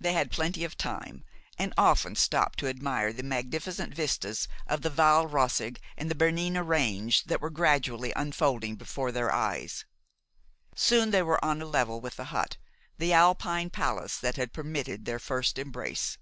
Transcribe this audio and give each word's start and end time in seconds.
They 0.00 0.14
had 0.14 0.30
plenty 0.30 0.64
of 0.64 0.78
time, 0.78 1.22
and 1.58 1.74
often 1.76 2.16
stopped 2.16 2.58
to 2.60 2.66
admire 2.66 3.12
the 3.12 3.22
magnificent 3.22 3.92
vistas 3.94 4.48
of 4.66 4.80
the 4.80 4.88
Val 4.88 5.26
Roseg 5.28 5.78
and 5.98 6.10
the 6.10 6.14
Bernina 6.14 6.62
range 6.62 7.24
that 7.24 7.42
were 7.42 7.50
gradually 7.50 8.10
unfolding 8.16 8.76
before 8.76 9.12
their 9.12 9.30
eyes. 9.30 9.84
Soon 10.74 11.10
they 11.10 11.20
were 11.22 11.44
on 11.44 11.60
a 11.60 11.66
level 11.66 12.00
with 12.00 12.16
the 12.16 12.24
hut, 12.32 12.56
the 12.96 13.12
Alpine 13.12 13.68
palace 13.68 14.16
that 14.16 14.36
had 14.36 14.54
permitted 14.54 15.04
their 15.04 15.18
first 15.18 15.58
embrace. 15.58 16.16